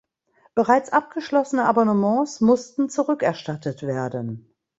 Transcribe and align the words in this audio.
Bereits 0.55 0.91
abgeschlossene 0.91 1.63
Abonnements 1.65 2.41
mussten 2.41 2.89
zurückerstattet 2.89 3.83
werden. 3.83 4.51